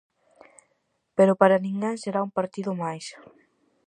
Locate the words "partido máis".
2.37-3.05